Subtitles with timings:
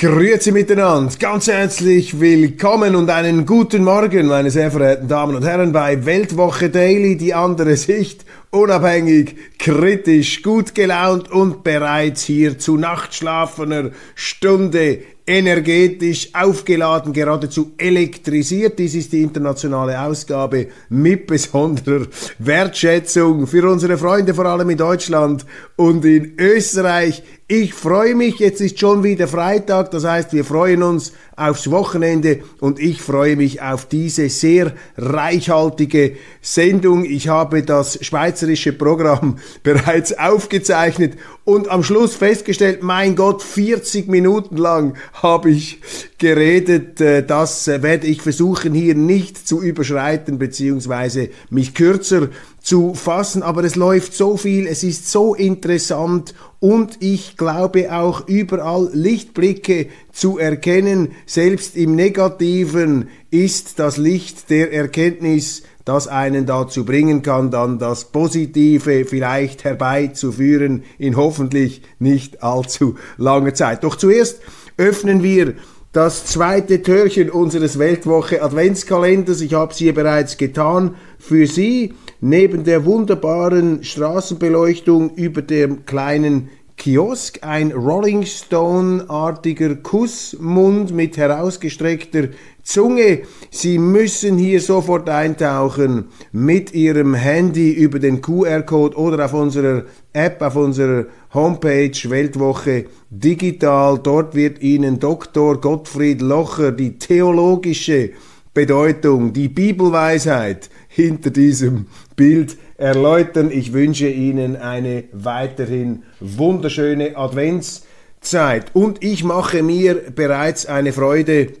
[0.00, 5.72] Grüezi miteinander, ganz herzlich willkommen und einen guten Morgen, meine sehr verehrten Damen und Herren,
[5.72, 13.90] bei Weltwoche Daily, die andere Sicht, unabhängig, kritisch, gut gelaunt und bereits hier zu nachtschlafener
[14.14, 18.78] Stunde energetisch aufgeladen, geradezu elektrisiert.
[18.78, 22.06] Dies ist die internationale Ausgabe mit besonderer
[22.38, 25.44] Wertschätzung für unsere Freunde, vor allem in Deutschland
[25.76, 27.22] und in Österreich.
[27.50, 32.40] Ich freue mich, jetzt ist schon wieder Freitag, das heißt, wir freuen uns aufs Wochenende
[32.60, 37.06] und ich freue mich auf diese sehr reichhaltige Sendung.
[37.06, 44.58] Ich habe das schweizerische Programm bereits aufgezeichnet und am Schluss festgestellt, mein Gott, 40 Minuten
[44.58, 45.80] lang habe ich
[46.18, 47.00] geredet.
[47.00, 52.28] Äh, das werde ich versuchen hier nicht zu überschreiten beziehungsweise mich kürzer
[52.60, 58.26] zu fassen, aber es läuft so viel, es ist so interessant und ich glaube auch
[58.26, 61.12] überall Lichtblicke zu erkennen.
[61.26, 68.06] Selbst im Negativen ist das Licht der Erkenntnis, das einen dazu bringen kann, dann das
[68.06, 73.84] Positive vielleicht herbeizuführen in hoffentlich nicht allzu langer Zeit.
[73.84, 74.40] Doch zuerst
[74.76, 75.54] öffnen wir
[75.92, 79.40] das zweite Türchen unseres Weltwoche Adventskalenders.
[79.40, 80.96] Ich habe es hier bereits getan
[81.28, 86.48] für Sie neben der wunderbaren Straßenbeleuchtung über dem kleinen
[86.78, 92.28] Kiosk ein Rolling Stone-artiger Kussmund mit herausgestreckter
[92.62, 93.22] Zunge.
[93.50, 100.40] Sie müssen hier sofort eintauchen mit Ihrem Handy über den QR-Code oder auf unserer App,
[100.40, 103.98] auf unserer Homepage Weltwoche Digital.
[104.02, 105.60] Dort wird Ihnen Dr.
[105.60, 108.12] Gottfried Locher die theologische
[108.54, 111.86] Bedeutung, die Bibelweisheit hinter diesem
[112.16, 113.52] Bild erläutern.
[113.52, 121.52] Ich wünsche Ihnen eine weiterhin wunderschöne Adventszeit und ich mache mir bereits eine Freude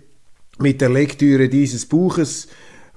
[0.58, 2.48] mit der Lektüre dieses Buches.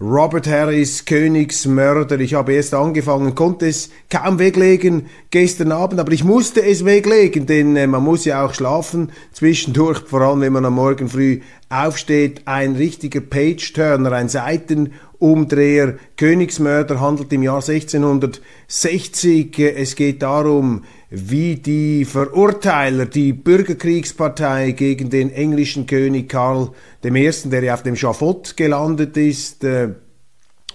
[0.01, 2.19] Robert Harris, Königsmörder.
[2.19, 7.46] Ich habe erst angefangen, konnte es kaum weglegen gestern Abend, aber ich musste es weglegen,
[7.46, 11.41] denn äh, man muss ja auch schlafen zwischendurch, vor allem wenn man am Morgen früh
[11.69, 12.41] aufsteht.
[12.46, 14.28] Ein richtiger Page-Turner, ein
[15.21, 15.97] Seitenumdreher.
[16.17, 19.57] Königsmörder handelt im Jahr 1660.
[19.59, 26.71] Es geht darum, wie die Verurteiler, die Bürgerkriegspartei gegen den englischen König Karl
[27.05, 29.89] I., der ja auf dem Schafott gelandet ist, äh,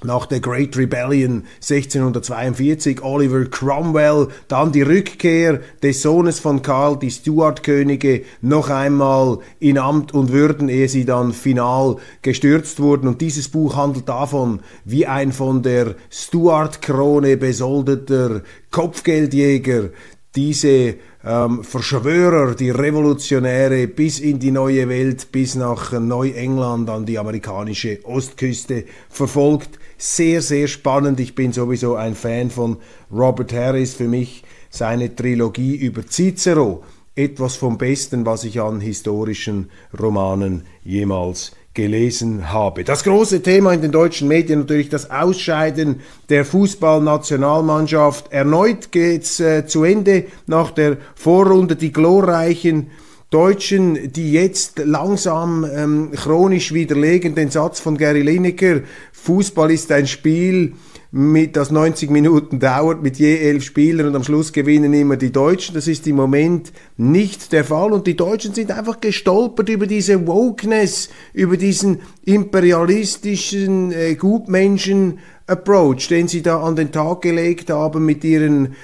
[0.04, 7.10] nach der Great Rebellion 1642, Oliver Cromwell, dann die Rückkehr des Sohnes von Karl, die
[7.10, 13.08] Stuart-Könige, noch einmal in Amt und Würden, ehe sie dann final gestürzt wurden.
[13.08, 19.90] Und dieses Buch handelt davon, wie ein von der Stuart-Krone besoldeter Kopfgeldjäger
[20.36, 20.96] diese
[21.26, 27.98] ähm, Verschwörer, die Revolutionäre bis in die neue Welt, bis nach Neuengland an die amerikanische
[28.04, 29.80] Ostküste verfolgt.
[29.98, 31.18] Sehr, sehr spannend.
[31.18, 32.76] Ich bin sowieso ein Fan von
[33.10, 33.94] Robert Harris.
[33.94, 36.84] Für mich seine Trilogie über Cicero
[37.16, 42.82] etwas vom Besten, was ich an historischen Romanen jemals gelesen habe.
[42.82, 48.32] Das große Thema in den deutschen Medien natürlich das Ausscheiden der Fußballnationalmannschaft.
[48.32, 51.76] Erneut geht's äh, zu Ende nach der Vorrunde.
[51.76, 52.90] Die glorreichen
[53.30, 58.80] Deutschen, die jetzt langsam ähm, chronisch widerlegen den Satz von Gary Lineker,
[59.12, 60.72] Fußball ist ein Spiel,
[61.16, 65.32] mit, das 90 Minuten dauert, mit je elf Spielern und am Schluss gewinnen immer die
[65.32, 65.74] Deutschen.
[65.74, 70.26] Das ist im Moment nicht der Fall und die Deutschen sind einfach gestolpert über diese
[70.26, 78.04] Wokeness, über diesen imperialistischen äh, Gutmenschen Approach, den sie da an den Tag gelegt haben
[78.04, 78.74] mit ihren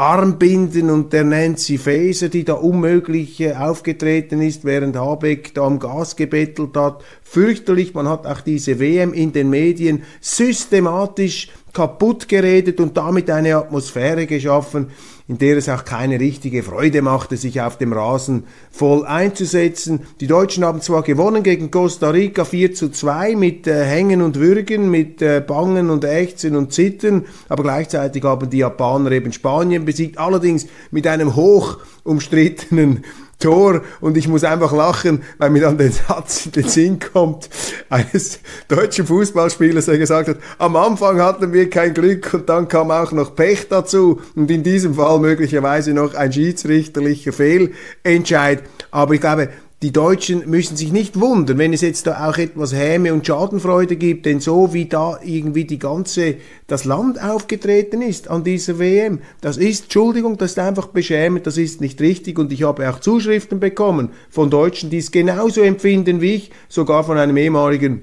[0.00, 6.14] Armbinden und der Nancy Faeser, die da unmöglich aufgetreten ist, während Habeck da am Gas
[6.14, 7.02] gebettelt hat.
[7.24, 13.56] Fürchterlich, man hat auch diese WM in den Medien systematisch kaputt geredet und damit eine
[13.56, 14.90] Atmosphäre geschaffen,
[15.28, 20.00] in der es auch keine richtige Freude machte, sich auf dem Rasen voll einzusetzen.
[20.20, 24.36] Die Deutschen haben zwar gewonnen gegen Costa Rica 4 zu 2 mit äh, Hängen und
[24.36, 29.84] Würgen, mit äh, Bangen und Ächzen und Zittern, aber gleichzeitig haben die Japaner eben Spanien
[29.84, 33.04] besiegt, allerdings mit einem hoch umstrittenen
[33.38, 37.48] Tor und ich muss einfach lachen, weil mir dann der Satz in den Sinn kommt
[37.88, 42.90] eines deutschen Fußballspielers, der gesagt hat, am Anfang hatten wir kein Glück und dann kam
[42.90, 48.62] auch noch Pech dazu und in diesem Fall möglicherweise noch ein schiedsrichterlicher Fehlentscheid.
[48.90, 49.50] Aber ich glaube,
[49.82, 53.94] die Deutschen müssen sich nicht wundern, wenn es jetzt da auch etwas Häme und Schadenfreude
[53.94, 56.36] gibt, denn so wie da irgendwie die ganze,
[56.66, 61.58] das Land aufgetreten ist an dieser WM, das ist, Entschuldigung, das ist einfach beschämend, das
[61.58, 66.20] ist nicht richtig und ich habe auch Zuschriften bekommen von Deutschen, die es genauso empfinden
[66.20, 68.02] wie ich, sogar von einem ehemaligen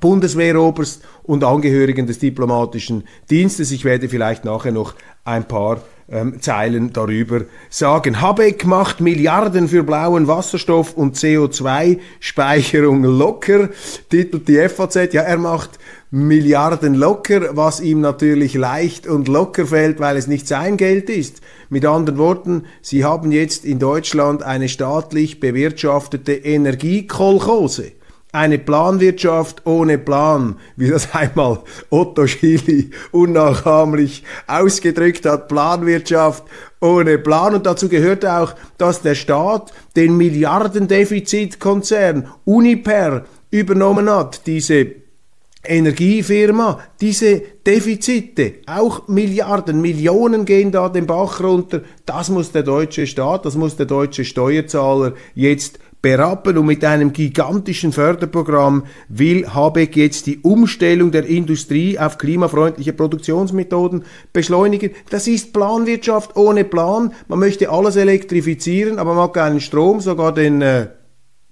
[0.00, 3.72] Bundeswehroberst und Angehörigen des diplomatischen Dienstes.
[3.72, 8.20] Ich werde vielleicht nachher noch ein paar ähm, Zeilen darüber sagen.
[8.20, 13.68] Habeck macht Milliarden für blauen Wasserstoff und CO2-Speicherung locker,
[14.08, 15.12] titelt die FAZ.
[15.12, 15.78] Ja, er macht
[16.10, 21.40] Milliarden locker, was ihm natürlich leicht und locker fällt, weil es nicht sein Geld ist.
[21.68, 27.92] Mit anderen Worten, Sie haben jetzt in Deutschland eine staatlich bewirtschaftete Energiekolchose
[28.32, 31.58] eine Planwirtschaft ohne Plan, wie das einmal
[31.90, 36.44] Otto Schily unnachahmlich ausgedrückt hat, Planwirtschaft
[36.80, 37.54] ohne Plan.
[37.54, 45.00] Und dazu gehört auch, dass der Staat den Milliardendefizitkonzern Uniper übernommen hat, diese
[45.62, 51.82] Energiefirma, diese Defizite, auch Milliarden, Millionen gehen da den Bach runter.
[52.06, 57.12] Das muss der deutsche Staat, das muss der deutsche Steuerzahler jetzt berappen und mit einem
[57.12, 64.90] gigantischen Förderprogramm will Habeck jetzt die Umstellung der Industrie auf klimafreundliche Produktionsmethoden beschleunigen.
[65.10, 67.12] Das ist Planwirtschaft ohne Plan.
[67.28, 70.86] Man möchte alles elektrifizieren, aber man hat keinen Strom, sogar den äh,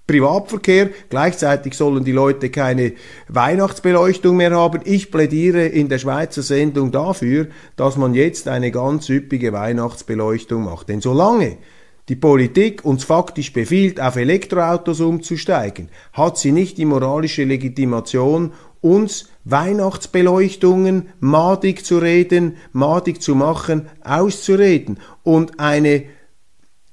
[0.06, 0.88] Privatverkehr.
[1.10, 2.94] Gleichzeitig sollen die Leute keine
[3.28, 4.80] Weihnachtsbeleuchtung mehr haben.
[4.84, 10.88] Ich plädiere in der Schweizer Sendung dafür, dass man jetzt eine ganz üppige Weihnachtsbeleuchtung macht.
[10.88, 11.58] Denn solange
[12.08, 19.28] die Politik uns faktisch befiehlt, auf Elektroautos umzusteigen, hat sie nicht die moralische Legitimation, uns
[19.44, 26.04] Weihnachtsbeleuchtungen madig zu reden, madig zu machen, auszureden und eine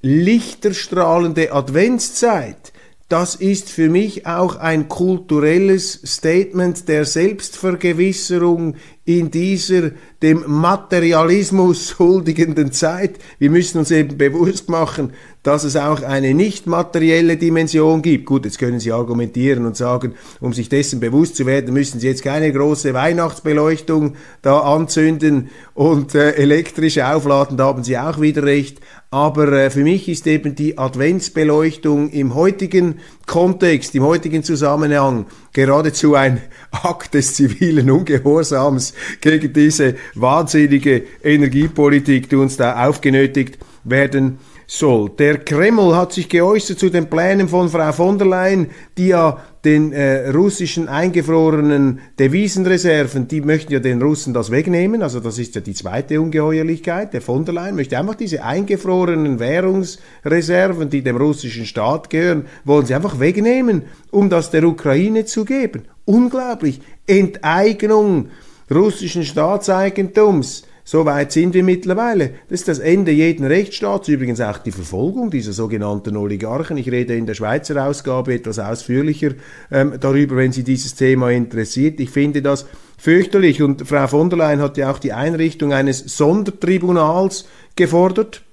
[0.01, 2.73] lichterstrahlende Adventszeit
[3.07, 8.75] das ist für mich auch ein kulturelles Statement der Selbstvergewisserung
[9.06, 9.92] in dieser
[10.24, 13.19] dem Materialismus huldigenden Zeit.
[13.38, 15.13] Wir müssen uns eben bewusst machen,
[15.44, 18.25] dass es auch eine nicht materielle Dimension gibt.
[18.25, 22.07] Gut, jetzt können Sie argumentieren und sagen, um sich dessen bewusst zu werden, müssen Sie
[22.07, 28.42] jetzt keine große Weihnachtsbeleuchtung da anzünden und äh, elektrisch aufladen, da haben Sie auch wieder
[28.42, 28.80] recht.
[29.12, 36.16] Aber äh, für mich ist eben die Adventsbeleuchtung im heutigen Kontext, im heutigen Zusammenhang geradezu
[36.16, 36.42] ein
[36.72, 45.09] Akt des zivilen Ungehorsams gegen diese wahnsinnige Energiepolitik, die uns da aufgenötigt werden soll.
[45.17, 48.67] Der Kreml hat sich geäußert zu den Plänen von Frau von der Leyen,
[48.97, 55.19] die ja den äh, russischen eingefrorenen Devisenreserven, die möchten ja den Russen das wegnehmen, also
[55.19, 57.13] das ist ja die zweite Ungeheuerlichkeit.
[57.13, 62.85] Der von der Leyen möchte einfach diese eingefrorenen Währungsreserven, die dem russischen Staat gehören, wollen
[62.85, 65.83] sie einfach wegnehmen, um das der Ukraine zu geben.
[66.06, 66.81] Unglaublich.
[67.07, 68.29] Enteignung
[68.69, 72.35] russischen Staatseigentums so weit sind wir mittlerweile.
[72.47, 76.77] Das ist das Ende jeden Rechtsstaats, übrigens auch die Verfolgung dieser sogenannten Oligarchen.
[76.77, 79.31] Ich rede in der Schweizer Ausgabe etwas ausführlicher
[79.71, 81.99] ähm, darüber, wenn Sie dieses Thema interessiert.
[81.99, 82.68] Ich finde das
[82.99, 88.44] fürchterlich und Frau von der Leyen hat ja auch die Einrichtung eines Sondertribunals gefordert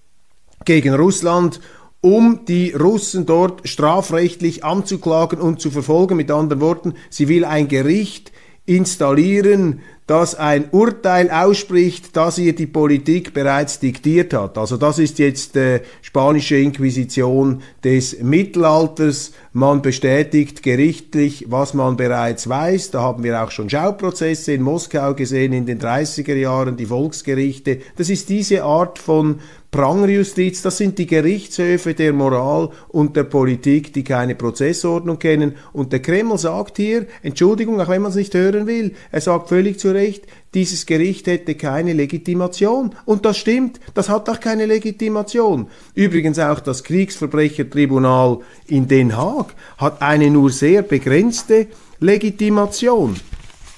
[0.64, 1.60] gegen Russland
[2.00, 6.16] um die Russen dort strafrechtlich anzuklagen und zu verfolgen.
[6.16, 8.32] Mit anderen Worten, sie will ein Gericht
[8.66, 9.80] installieren,
[10.12, 14.59] das ein Urteil ausspricht, das ihr die Politik bereits diktiert hat.
[14.59, 19.33] Also das ist jetzt äh, spanische Inquisition des Mittelalters.
[19.54, 22.90] Man bestätigt gerichtlich, was man bereits weiß.
[22.90, 27.78] Da haben wir auch schon Schauprozesse in Moskau gesehen in den 30er Jahren, die Volksgerichte.
[27.97, 29.38] Das ist diese Art von
[29.72, 35.54] Prangerjustiz, das sind die Gerichtshöfe der Moral und der Politik, die keine Prozessordnung kennen.
[35.72, 39.48] Und der Kreml sagt hier, Entschuldigung, auch wenn man es nicht hören will, er sagt
[39.48, 42.94] völlig zu Recht, dieses Gericht hätte keine Legitimation.
[43.06, 45.68] Und das stimmt, das hat auch keine Legitimation.
[45.94, 53.16] Übrigens auch das Kriegsverbrechertribunal in Den Haag hat eine nur sehr begrenzte Legitimation.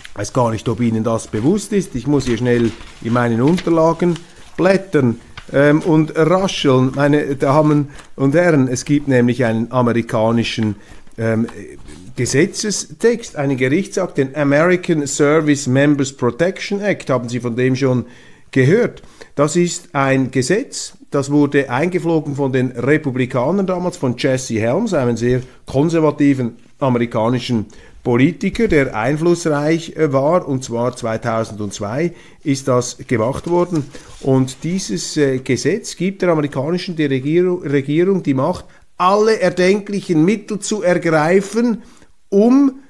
[0.09, 1.95] Ich weiß gar nicht, ob Ihnen das bewusst ist.
[1.95, 2.73] Ich muss hier schnell
[3.03, 4.19] in meinen Unterlagen
[4.57, 5.21] blättern
[5.53, 6.93] ähm, und rascheln.
[6.95, 10.77] Meine Damen und Herren, es gibt nämlich einen amerikanischen
[11.19, 11.47] ähm,
[12.17, 17.11] Gesetzestext, einen Gerichtsakt, den American Service Members Protection Act.
[17.11, 18.07] Haben Sie von dem schon
[18.51, 19.03] gehört?
[19.35, 25.17] Das ist ein Gesetz, das wurde eingeflogen von den Republikanern damals, von Jesse Helms, einem
[25.17, 27.67] sehr konservativen amerikanischen
[28.05, 32.13] Politiker, der einflussreich äh, war, und zwar 2002
[32.45, 33.87] ist das gemacht worden.
[34.21, 38.67] Und dieses äh, Gesetz gibt der amerikanischen Regierung, Regierung die Macht,
[38.99, 41.83] alle erdenklichen Mittel zu ergreifen,
[42.29, 42.81] um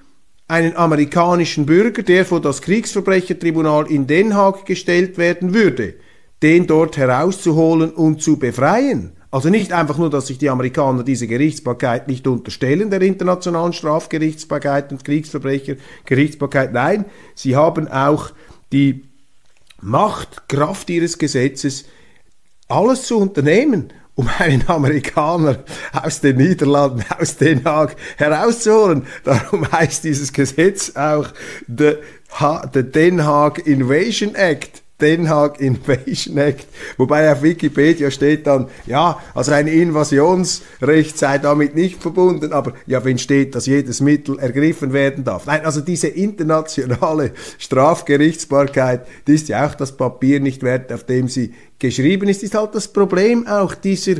[0.49, 5.95] einen amerikanischen Bürger, der vor das Kriegsverbrechertribunal in Den Haag gestellt werden würde,
[6.43, 9.13] den dort herauszuholen und zu befreien.
[9.35, 14.93] Also nicht einfach nur, dass sich die Amerikaner diese Gerichtsbarkeit nicht unterstellen, der internationalen Strafgerichtsbarkeit
[14.93, 16.73] und Kriegsverbrechergerichtsbarkeit.
[16.73, 18.31] Nein, sie haben auch
[18.71, 19.03] die
[19.81, 21.87] Macht, Kraft ihres Gesetzes,
[22.69, 29.05] alles zu unternehmen, um einen Amerikaner aus den Niederlanden, aus Den Haag herauszuholen.
[29.25, 31.27] Darum heißt dieses Gesetz auch
[31.67, 31.95] the,
[32.73, 34.84] the Den Haag Invasion Act.
[35.05, 41.75] Den Haag Invasion Act, wobei auf Wikipedia steht dann, ja, also ein Invasionsrecht sei damit
[41.75, 45.45] nicht verbunden, aber ja, wenn steht, dass jedes Mittel ergriffen werden darf.
[45.45, 51.29] Nein, also diese internationale Strafgerichtsbarkeit, die ist ja auch das Papier nicht wert, auf dem
[51.29, 54.15] sie geschrieben ist, ist halt das Problem auch dieser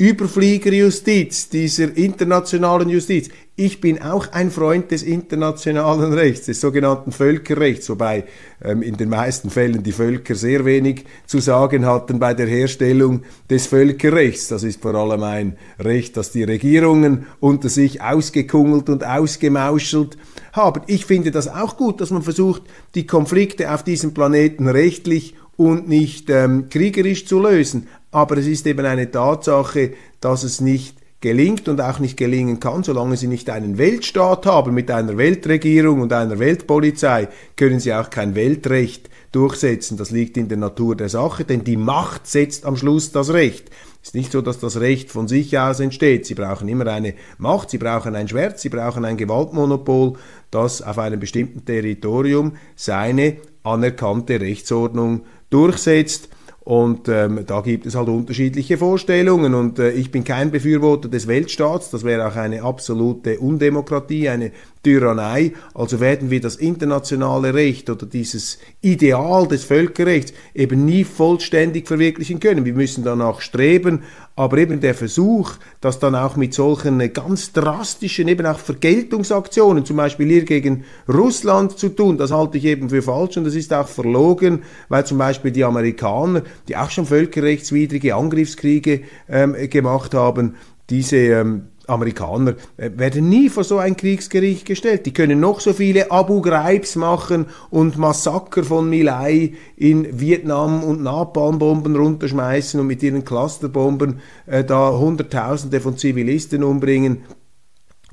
[0.00, 3.30] Überfliegerjustiz, dieser internationalen Justiz.
[3.56, 8.22] Ich bin auch ein Freund des internationalen Rechts, des sogenannten Völkerrechts, wobei
[8.62, 13.22] ähm, in den meisten Fällen die Völker sehr wenig zu sagen hatten bei der Herstellung
[13.50, 14.46] des Völkerrechts.
[14.46, 20.16] Das ist vor allem ein Recht, das die Regierungen unter sich ausgekungelt und ausgemauschelt
[20.52, 20.82] haben.
[20.86, 22.62] Ich finde das auch gut, dass man versucht,
[22.94, 27.88] die Konflikte auf diesem Planeten rechtlich und nicht ähm, kriegerisch zu lösen.
[28.10, 32.84] Aber es ist eben eine Tatsache, dass es nicht gelingt und auch nicht gelingen kann,
[32.84, 38.08] solange sie nicht einen Weltstaat haben mit einer Weltregierung und einer Weltpolizei, können sie auch
[38.08, 39.96] kein Weltrecht durchsetzen.
[39.96, 43.70] Das liegt in der Natur der Sache, denn die Macht setzt am Schluss das Recht.
[44.00, 46.24] Es ist nicht so, dass das Recht von sich aus entsteht.
[46.24, 50.14] Sie brauchen immer eine Macht, sie brauchen ein Schwert, sie brauchen ein Gewaltmonopol,
[50.52, 56.28] das auf einem bestimmten Territorium seine anerkannte Rechtsordnung durchsetzt.
[56.68, 59.54] Und ähm, da gibt es halt unterschiedliche Vorstellungen.
[59.54, 61.88] Und äh, ich bin kein Befürworter des Weltstaats.
[61.88, 65.54] Das wäre auch eine absolute Undemokratie, eine Tyrannei.
[65.72, 72.38] Also werden wir das internationale Recht oder dieses Ideal des Völkerrechts eben nie vollständig verwirklichen
[72.38, 72.66] können.
[72.66, 74.02] Wir müssen danach streben,
[74.38, 79.96] aber eben der Versuch, das dann auch mit solchen ganz drastischen, eben auch Vergeltungsaktionen, zum
[79.96, 83.74] Beispiel hier gegen Russland zu tun, das halte ich eben für falsch und das ist
[83.74, 90.54] auch verlogen, weil zum Beispiel die Amerikaner, die auch schon völkerrechtswidrige Angriffskriege ähm, gemacht haben,
[90.88, 95.06] diese ähm, Amerikaner äh, werden nie vor so ein Kriegsgericht gestellt.
[95.06, 101.02] Die können noch so viele Abu Ghraibs machen und Massaker von Milai in Vietnam und
[101.02, 107.24] Napalmbomben runterschmeißen und mit ihren Clusterbomben äh, da Hunderttausende von Zivilisten umbringen.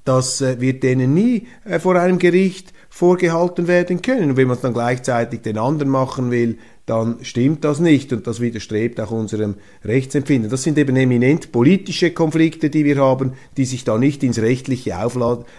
[0.05, 4.31] Das äh, wird denen nie äh, vor einem Gericht vorgehalten werden können.
[4.31, 8.27] Und wenn man es dann gleichzeitig den anderen machen will, dann stimmt das nicht und
[8.27, 10.51] das widerstrebt auch unserem Rechtsempfinden.
[10.51, 14.95] Das sind eben eminent politische Konflikte, die wir haben, die sich da nicht ins Rechtliche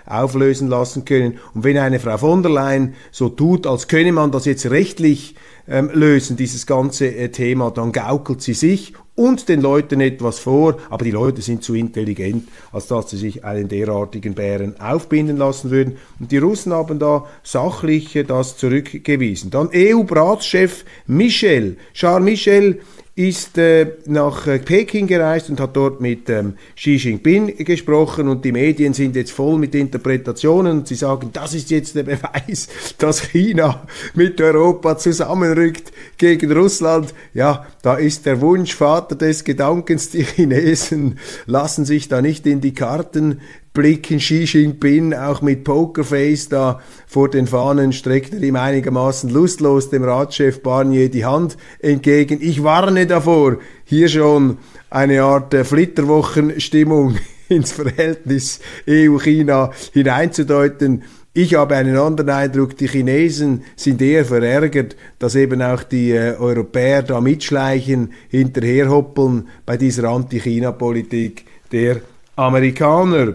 [0.07, 1.39] auflösen lassen können.
[1.53, 5.35] Und wenn eine Frau von der Leyen so tut, als könne man das jetzt rechtlich
[5.67, 10.77] ähm, lösen, dieses ganze äh, Thema, dann gaukelt sie sich und den Leuten etwas vor,
[10.91, 15.71] aber die Leute sind zu intelligent, als dass sie sich einen derartigen Bären aufbinden lassen
[15.71, 15.97] würden.
[16.21, 19.51] Und die Russen haben da sachlich das zurückgewiesen.
[19.51, 22.81] Dann EU-Ratschef Michel, Charles Michel,
[23.17, 28.45] ist äh, nach äh, Peking gereist und hat dort mit ähm, Xi Jinping gesprochen und
[28.45, 32.69] die Medien sind jetzt voll mit Interpretationen und sie sagen, das ist jetzt der Beweis,
[32.99, 37.15] dass China mit Europa zusammenrückt gegen Russland.
[37.33, 42.61] Ja, da ist der Wunsch Vater des Gedankens, die Chinesen lassen sich da nicht in
[42.61, 43.41] die Karten
[43.77, 49.91] blicken Xi Jinping auch mit Pokerface da vor den Fahnen, streckt er ihm einigermaßen lustlos
[49.91, 52.39] dem Ratschef Barnier die Hand entgegen.
[52.41, 54.57] Ich warne davor, hier schon
[54.89, 57.19] eine Art äh, Flitterwochenstimmung
[57.51, 61.05] ins Verhältnis EU-China hineinzudeuten.
[61.35, 66.35] Ich habe einen anderen Eindruck, die Chinesen sind eher verärgert, dass eben auch die äh,
[66.39, 72.01] Europäer da mitschleichen, hinterherhoppeln bei dieser Anti-China-Politik der
[72.37, 73.35] Amerikaner.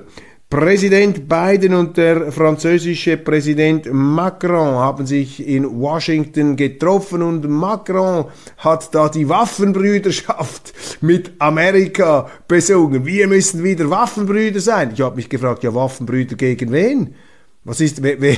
[0.52, 8.26] Präsident Biden und der französische Präsident Macron haben sich in Washington getroffen und Macron
[8.58, 13.06] hat da die Waffenbrüderschaft mit Amerika besungen.
[13.06, 14.92] Wir müssen wieder Waffenbrüder sein.
[14.94, 17.16] Ich habe mich gefragt, ja Waffenbrüder gegen wen?
[17.64, 18.36] Was ist, wer, wer,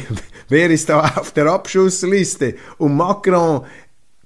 [0.50, 2.54] wer ist da auf der Abschussliste?
[2.78, 3.66] Und Macron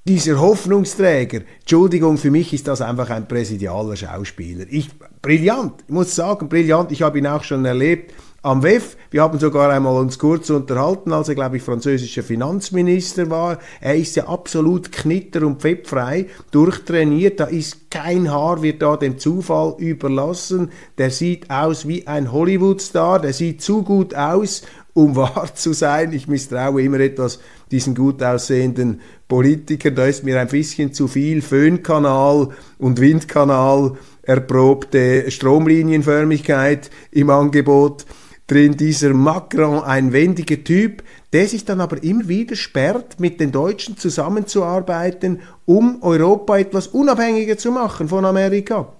[0.07, 4.65] dieser Hoffnungsträger, Entschuldigung, für mich ist das einfach ein präsidialer Schauspieler.
[4.69, 4.89] Ich,
[5.21, 6.91] brillant, ich muss sagen, brillant.
[6.91, 8.95] Ich habe ihn auch schon erlebt am WEF.
[9.11, 13.59] Wir haben sogar einmal uns kurz unterhalten, als er, glaube ich, französischer Finanzminister war.
[13.81, 17.41] Er ist ja absolut knitter- und pfeffrei, durchtrainiert.
[17.41, 20.71] Da ist kein Haar, wird da dem Zufall überlassen.
[20.97, 23.19] Der sieht aus wie ein Hollywood-Star.
[23.19, 24.61] Der sieht zu gut aus,
[24.93, 26.13] um wahr zu sein.
[26.13, 29.95] Ich misstraue immer etwas diesen gut aussehenden Politikern.
[29.95, 38.05] Da ist mir ein bisschen zu viel Föhnkanal und Windkanal erprobte Stromlinienförmigkeit im Angebot
[38.47, 38.77] drin.
[38.77, 41.03] Dieser Macron, ein wendiger Typ,
[41.33, 47.57] der sich dann aber immer wieder sperrt, mit den Deutschen zusammenzuarbeiten, um Europa etwas unabhängiger
[47.57, 48.96] zu machen von Amerika.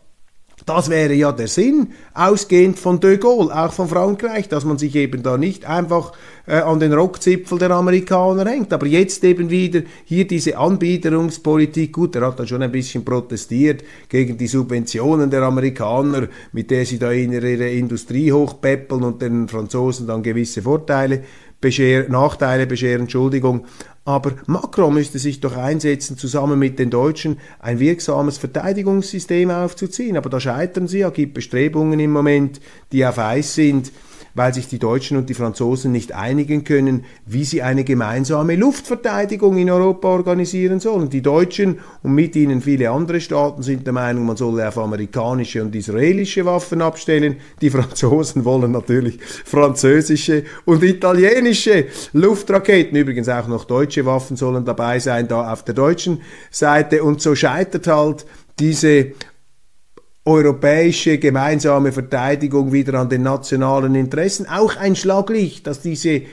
[0.67, 4.93] Das wäre ja der Sinn, ausgehend von de Gaulle, auch von Frankreich, dass man sich
[4.95, 6.11] eben da nicht einfach
[6.45, 8.73] äh, an den Rockzipfel der Amerikaner hängt.
[8.73, 11.93] Aber jetzt eben wieder hier diese Anbiederungspolitik.
[11.93, 16.85] Gut, er hat dann schon ein bisschen protestiert gegen die Subventionen der Amerikaner, mit der
[16.85, 21.23] sie da in ihre Industrie hochpäppeln und den Franzosen dann gewisse Vorteile
[21.61, 23.65] bescheren, Nachteile bescheren, Entschuldigung.
[24.07, 30.15] Aber Macron müsste sich doch einsetzen, zusammen mit den Deutschen ein wirksames Verteidigungssystem aufzuziehen.
[30.15, 31.01] Aber da scheitern sie.
[31.01, 32.61] Es gibt Bestrebungen im Moment,
[32.93, 33.91] die auf Eis sind
[34.37, 39.57] weil sich die Deutschen und die Franzosen nicht einigen können, wie sie eine gemeinsame Luftverteidigung
[39.57, 41.09] in Europa organisieren sollen.
[41.09, 45.63] Die Deutschen und mit ihnen viele andere Staaten sind der Meinung, man solle auf amerikanische
[45.63, 47.37] und israelische Waffen abstellen.
[47.61, 52.95] Die Franzosen wollen natürlich französische und italienische Luftraketen.
[52.95, 57.03] Übrigens auch noch deutsche Waffen sollen dabei sein, da auf der deutschen Seite.
[57.03, 58.27] Und so scheitert halt
[58.59, 59.13] diese
[60.27, 64.45] europäische gemeinsame Verteidigung wieder an den nationalen Interessen.
[64.45, 66.23] Auch ein Schlaglicht, dass diese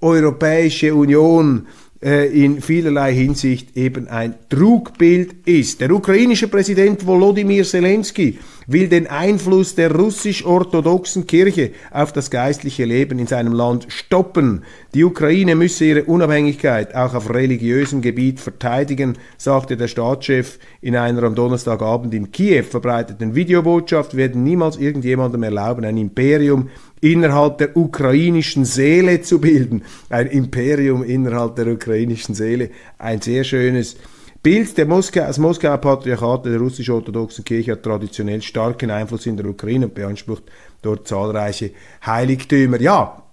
[0.00, 1.68] Europäische Union
[2.02, 5.80] äh, in vielerlei Hinsicht eben ein Trugbild ist.
[5.80, 13.18] Der ukrainische Präsident Volodymyr Zelensky will den Einfluss der russisch-orthodoxen Kirche auf das geistliche Leben
[13.18, 14.62] in seinem Land stoppen.
[14.94, 21.22] Die Ukraine müsse ihre Unabhängigkeit auch auf religiösem Gebiet verteidigen, sagte der Staatschef in einer
[21.24, 24.16] am Donnerstagabend in Kiew verbreiteten Videobotschaft.
[24.16, 29.82] Wir werden niemals irgendjemandem erlauben, ein Imperium innerhalb der ukrainischen Seele zu bilden.
[30.08, 32.70] Ein Imperium innerhalb der ukrainischen Seele.
[32.98, 33.96] Ein sehr schönes
[34.44, 39.46] Bild der Moskau, das Moskauer Patriarchat der russisch-orthodoxen Kirche hat traditionell starken Einfluss in der
[39.46, 40.42] Ukraine und beansprucht
[40.82, 41.70] dort zahlreiche
[42.04, 42.78] Heiligtümer.
[42.78, 43.23] Ja,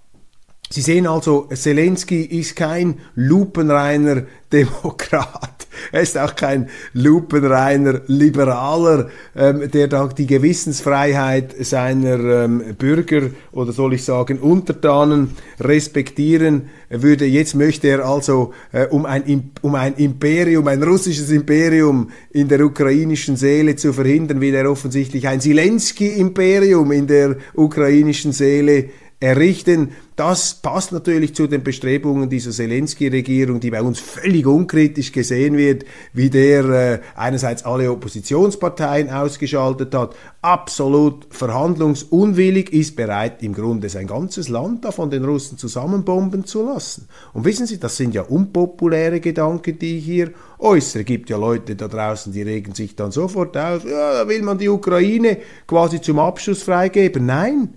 [0.73, 5.67] Sie sehen also, Zelensky ist kein lupenreiner Demokrat.
[5.91, 13.73] Er ist auch kein lupenreiner Liberaler, ähm, der da die Gewissensfreiheit seiner ähm, Bürger oder
[13.73, 17.25] soll ich sagen Untertanen respektieren würde.
[17.25, 22.61] Jetzt möchte er also äh, um, ein, um ein Imperium, ein russisches Imperium in der
[22.61, 28.89] ukrainischen Seele zu verhindern, will er offensichtlich ein Zelensky-Imperium in der ukrainischen Seele
[29.21, 29.91] errichten.
[30.21, 35.83] Das passt natürlich zu den Bestrebungen dieser Zelensky-Regierung, die bei uns völlig unkritisch gesehen wird,
[36.13, 44.05] wie der äh, einerseits alle Oppositionsparteien ausgeschaltet hat, absolut verhandlungsunwillig, ist bereit, im Grunde sein
[44.05, 47.07] ganzes Land da von den Russen zusammenbomben zu lassen.
[47.33, 51.03] Und wissen Sie, das sind ja unpopuläre Gedanken, die ich hier äußere.
[51.03, 54.69] Gibt ja Leute da draußen, die regen sich dann sofort aus, ja, will man die
[54.69, 57.25] Ukraine quasi zum Abschluss freigeben.
[57.25, 57.69] Nein,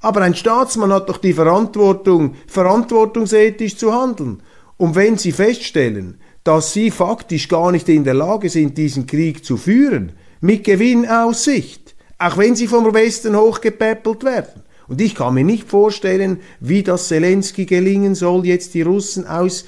[0.00, 4.42] aber ein Staatsmann hat doch die Verantwortung, verantwortungsethisch zu handeln.
[4.76, 9.44] Und wenn Sie feststellen, dass Sie faktisch gar nicht in der Lage sind, diesen Krieg
[9.44, 14.62] zu führen, mit Gewinnaussicht, auch wenn Sie vom Westen hochgepäppelt werden.
[14.86, 19.66] Und ich kann mir nicht vorstellen, wie das Zelensky gelingen soll, jetzt die Russen aus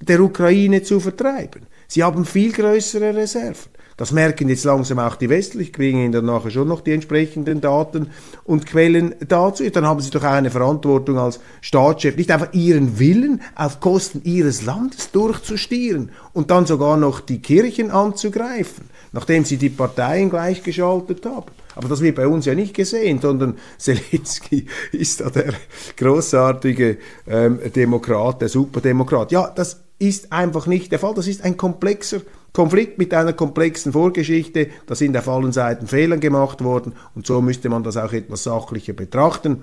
[0.00, 1.66] der Ukraine zu vertreiben.
[1.86, 3.70] Sie haben viel größere Reserven.
[3.98, 7.60] Das merken jetzt langsam auch die Westlichen, kriegen ihnen dann nachher schon noch die entsprechenden
[7.60, 8.10] Daten
[8.44, 9.68] und Quellen dazu.
[9.68, 14.22] Dann haben sie doch auch eine Verantwortung als Staatschef, nicht einfach ihren Willen auf Kosten
[14.22, 21.26] ihres Landes durchzustieren und dann sogar noch die Kirchen anzugreifen, nachdem sie die Parteien gleichgeschaltet
[21.26, 21.50] haben.
[21.74, 25.54] Aber das wird bei uns ja nicht gesehen, sondern Zelensky ist da der
[25.96, 29.32] großartige ähm, Demokrat, der Superdemokrat.
[29.32, 31.14] Ja, das ist einfach nicht der Fall.
[31.14, 32.20] Das ist ein komplexer
[32.58, 37.40] Konflikt mit einer komplexen Vorgeschichte, da sind auf allen Seiten Fehler gemacht worden und so
[37.40, 39.62] müsste man das auch etwas sachlicher betrachten.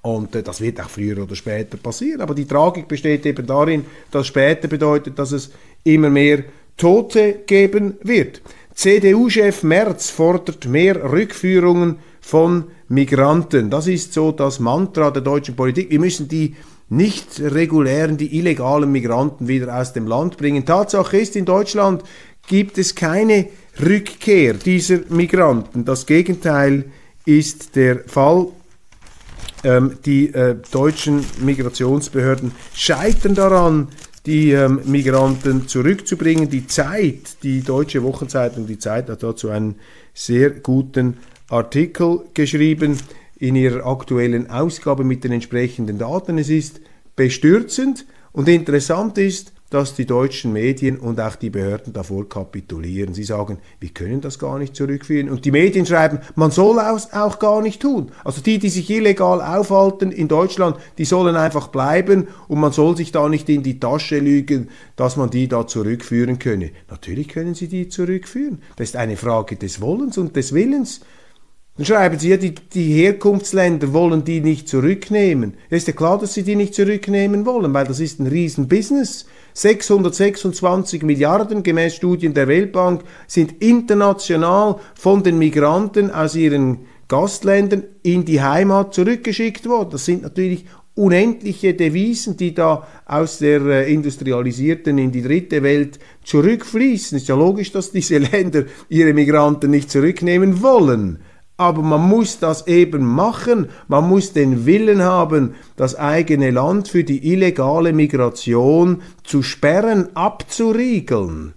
[0.00, 2.20] Und äh, das wird auch früher oder später passieren.
[2.20, 5.50] Aber die Tragik besteht eben darin, dass später bedeutet, dass es
[5.82, 6.44] immer mehr
[6.76, 8.42] Tote geben wird.
[8.74, 13.70] CDU-Chef Merz fordert mehr Rückführungen von Migranten.
[13.70, 15.90] Das ist so das Mantra der deutschen Politik.
[15.90, 16.54] Wir müssen die
[16.88, 20.64] nicht regulären, die illegalen Migranten wieder aus dem Land bringen.
[20.64, 22.02] Tatsache ist, in Deutschland
[22.46, 23.48] gibt es keine
[23.80, 25.84] Rückkehr dieser Migranten.
[25.84, 26.84] Das Gegenteil
[27.24, 28.48] ist der Fall.
[29.64, 33.88] Ähm, die äh, deutschen Migrationsbehörden scheitern daran,
[34.24, 36.48] die ähm, Migranten zurückzubringen.
[36.48, 39.74] Die Zeit, die deutsche Wochenzeitung, die Zeit hat dazu einen
[40.14, 41.16] sehr guten
[41.48, 42.98] Artikel geschrieben
[43.38, 46.38] in ihrer aktuellen Ausgabe mit den entsprechenden Daten.
[46.38, 46.80] Es ist
[47.16, 53.12] bestürzend und interessant ist, dass die deutschen Medien und auch die Behörden davor kapitulieren.
[53.12, 55.28] Sie sagen, wir können das gar nicht zurückführen.
[55.28, 58.10] Und die Medien schreiben, man soll es auch gar nicht tun.
[58.24, 62.96] Also die, die sich illegal aufhalten in Deutschland, die sollen einfach bleiben und man soll
[62.96, 66.70] sich da nicht in die Tasche lügen, dass man die da zurückführen könne.
[66.90, 68.62] Natürlich können sie die zurückführen.
[68.76, 71.02] Das ist eine Frage des Wollens und des Willens.
[71.78, 75.54] Dann schreiben sie ja, die, die Herkunftsländer wollen die nicht zurücknehmen.
[75.70, 79.26] Ist ja klar, dass sie die nicht zurücknehmen wollen, weil das ist ein Riesenbusiness.
[79.54, 88.24] 626 Milliarden gemäß Studien der Weltbank sind international von den Migranten aus ihren Gastländern in
[88.24, 89.90] die Heimat zurückgeschickt worden.
[89.92, 90.64] Das sind natürlich
[90.96, 97.18] unendliche Devisen, die da aus der äh, industrialisierten in die dritte Welt zurückfließen.
[97.18, 101.20] Ist ja logisch, dass diese Länder ihre Migranten nicht zurücknehmen wollen
[101.58, 103.68] aber man muss das eben machen.
[103.88, 111.54] Man muss den Willen haben, das eigene Land für die illegale Migration zu sperren, abzuriegeln.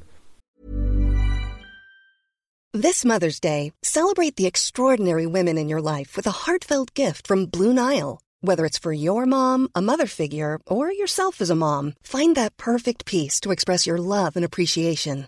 [2.74, 7.46] This Mother's Day, celebrate the extraordinary women in your life with a heartfelt gift from
[7.46, 8.20] Blue Nile.
[8.42, 12.58] Whether it's for your mom, a mother figure, or yourself as a mom, find that
[12.58, 15.28] perfect piece to express your love and appreciation.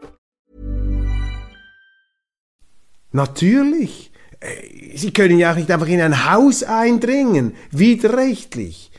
[3.11, 4.11] Natürlich.
[4.39, 8.91] Äh, Sie können ja auch nicht einfach in ein Haus eindringen, widerrechtlich.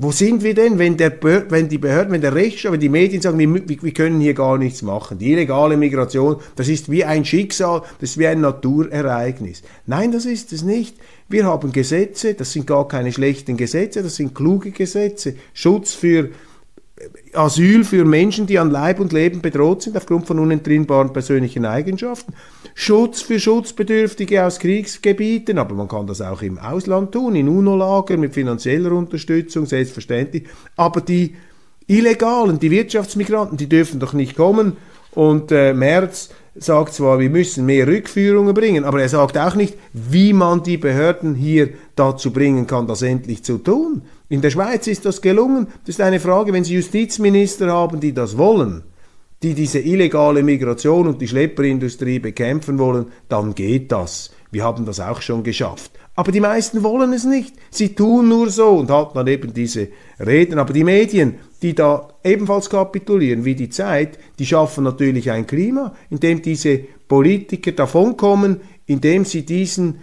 [0.00, 1.12] Wo sind wir denn, wenn, der,
[1.50, 4.56] wenn die Behörden, wenn der Rechtsstaat, wenn die Medien sagen, wir, wir können hier gar
[4.56, 5.18] nichts machen?
[5.18, 9.62] Die illegale Migration, das ist wie ein Schicksal, das ist wie ein Naturereignis.
[9.86, 10.96] Nein, das ist es nicht.
[11.28, 15.34] Wir haben Gesetze, das sind gar keine schlechten Gesetze, das sind kluge Gesetze.
[15.52, 16.30] Schutz für
[17.32, 22.34] Asyl für Menschen, die an Leib und Leben bedroht sind aufgrund von unentrinnbaren persönlichen Eigenschaften.
[22.74, 28.20] Schutz für Schutzbedürftige aus Kriegsgebieten, aber man kann das auch im Ausland tun, in UNO-Lagern
[28.20, 30.44] mit finanzieller Unterstützung, selbstverständlich.
[30.76, 31.36] Aber die
[31.86, 34.76] Illegalen, die Wirtschaftsmigranten, die dürfen doch nicht kommen.
[35.12, 36.30] Und äh, Merz
[36.64, 40.76] sagt zwar, wir müssen mehr Rückführungen bringen, aber er sagt auch nicht, wie man die
[40.76, 44.02] Behörden hier dazu bringen kann, das endlich zu tun.
[44.28, 45.68] In der Schweiz ist das gelungen.
[45.84, 48.82] Das ist eine Frage, wenn Sie Justizminister haben, die das wollen,
[49.42, 54.30] die diese illegale Migration und die Schlepperindustrie bekämpfen wollen, dann geht das.
[54.50, 55.92] Wir haben das auch schon geschafft.
[56.14, 57.54] Aber die meisten wollen es nicht.
[57.70, 60.58] Sie tun nur so und halten dann eben diese Reden.
[60.58, 65.94] Aber die Medien, die da ebenfalls kapitulieren, wie die Zeit, die schaffen natürlich ein Klima,
[66.10, 70.00] in dem diese Politiker davonkommen, indem sie diesen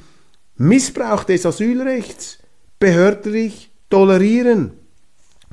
[0.57, 2.39] Missbrauch des Asylrechts
[2.79, 4.71] behördlich tolerieren.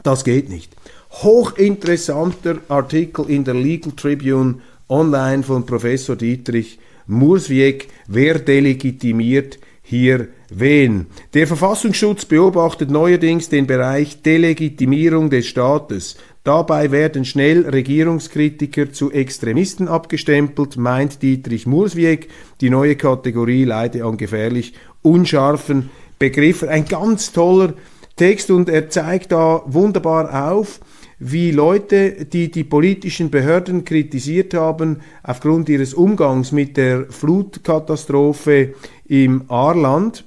[0.03, 0.75] Das geht nicht.
[1.11, 7.89] Hochinteressanter Artikel in der Legal Tribune online von Professor Dietrich Murswieck.
[8.09, 11.07] Wer delegitimiert hier wen?
[11.35, 16.17] Der Verfassungsschutz beobachtet neuerdings den Bereich Delegitimierung des Staates.
[16.45, 22.29] Dabei werden schnell Regierungskritiker zu Extremisten abgestempelt, meint Dietrich Murswieck.
[22.61, 26.69] Die neue Kategorie leide an gefährlich unscharfen Begriffen.
[26.69, 27.75] Ein ganz toller
[28.17, 30.81] Text und er zeigt da wunderbar auf,
[31.19, 38.75] wie Leute, die die politischen Behörden kritisiert haben, aufgrund ihres Umgangs mit der Flutkatastrophe
[39.07, 40.25] im Aarland,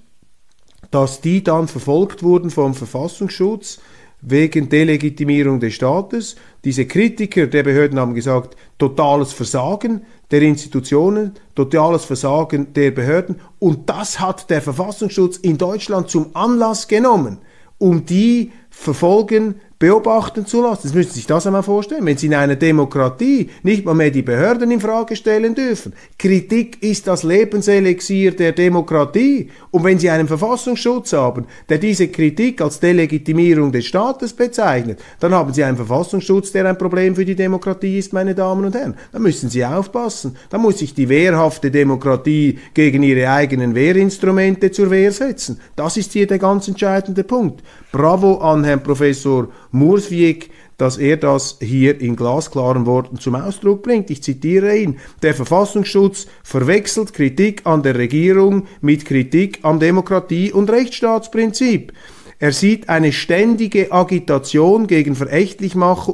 [0.96, 3.80] dass die dann verfolgt wurden vom Verfassungsschutz
[4.22, 6.38] wegen Delegitimierung des Staates.
[6.64, 13.42] Diese Kritiker der Behörden haben gesagt, totales Versagen der Institutionen, totales Versagen der Behörden.
[13.60, 17.40] Und das hat der Verfassungsschutz in Deutschland zum Anlass genommen,
[17.78, 20.82] um die verfolgen, beobachten zu lassen.
[20.84, 22.06] Das müssen Sie sich das einmal vorstellen.
[22.06, 25.94] Wenn Sie in einer Demokratie nicht mal mehr die Behörden in Frage stellen dürfen.
[26.18, 29.50] Kritik ist das Lebenselixier der Demokratie.
[29.72, 35.34] Und wenn Sie einen Verfassungsschutz haben, der diese Kritik als Delegitimierung des Staates bezeichnet, dann
[35.34, 38.96] haben Sie einen Verfassungsschutz, der ein Problem für die Demokratie ist, meine Damen und Herren.
[39.12, 40.38] Da müssen Sie aufpassen.
[40.50, 45.60] Da muss sich die wehrhafte Demokratie gegen ihre eigenen Wehrinstrumente zur Wehr setzen.
[45.76, 47.62] Das ist hier der ganz entscheidende Punkt.
[47.92, 54.10] Bravo an Herrn Professor Murswijk, dass er das hier in glasklaren Worten zum Ausdruck bringt.
[54.10, 55.00] Ich zitiere ihn.
[55.22, 61.94] Der Verfassungsschutz verwechselt Kritik an der Regierung mit Kritik am Demokratie- und Rechtsstaatsprinzip.
[62.38, 65.16] Er sieht eine ständige Agitation gegen,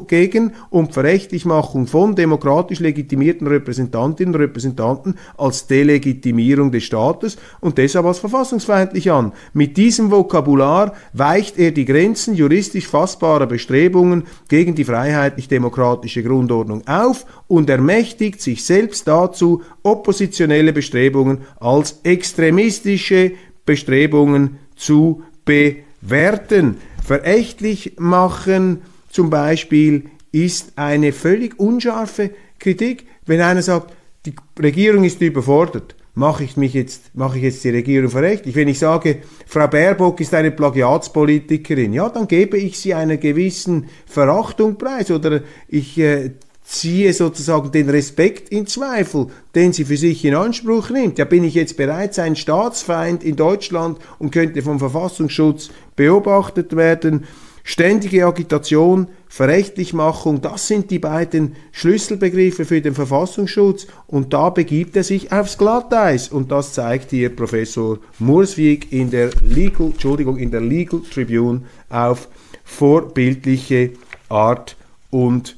[0.08, 8.06] gegen und Verächtlichmachung von demokratisch legitimierten Repräsentantinnen und Repräsentanten als Delegitimierung des Staates und deshalb
[8.06, 9.34] als verfassungsfeindlich an.
[9.54, 17.26] Mit diesem Vokabular weicht er die Grenzen juristisch fassbarer Bestrebungen gegen die freiheitlich-demokratische Grundordnung auf
[17.48, 23.32] und ermächtigt sich selbst dazu, oppositionelle Bestrebungen als extremistische
[23.66, 26.78] Bestrebungen zu bewerten werten.
[27.04, 33.06] Verächtlich machen zum Beispiel ist eine völlig unscharfe Kritik.
[33.26, 33.94] Wenn einer sagt,
[34.26, 38.56] die Regierung ist überfordert, mache ich mich jetzt, mache ich jetzt die Regierung verächtlich.
[38.56, 43.88] Wenn ich sage, Frau Baerbock ist eine Plagiatspolitikerin, ja, dann gebe ich sie einer gewissen
[44.06, 46.32] Verachtung preis oder ich äh,
[46.72, 51.18] ziehe sozusagen den Respekt in Zweifel, den sie für sich in Anspruch nimmt.
[51.20, 57.26] Ja, bin ich jetzt bereits ein Staatsfeind in Deutschland und könnte vom Verfassungsschutz beobachtet werden?
[57.64, 65.04] Ständige Agitation, Verrechtlichmachung, das sind die beiden Schlüsselbegriffe für den Verfassungsschutz und da begibt er
[65.04, 70.62] sich aufs Glatteis und das zeigt hier Professor Murswig in der Legal, Entschuldigung, in der
[70.62, 72.30] Legal Tribune auf
[72.64, 73.92] vorbildliche
[74.30, 74.78] Art
[75.10, 75.58] und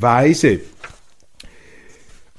[0.00, 0.60] Weise.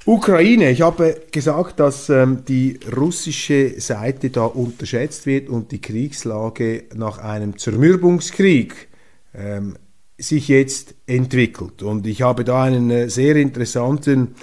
[0.06, 6.84] Ukraine, ich habe gesagt, dass ähm, die russische Seite da unterschätzt wird und die Kriegslage
[6.94, 8.88] nach einem Zermürbungskrieg
[9.34, 9.76] ähm,
[10.16, 11.82] sich jetzt entwickelt.
[11.82, 14.34] Und ich habe da einen äh, sehr interessanten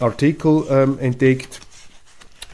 [0.00, 1.60] Artikel ähm, entdeckt,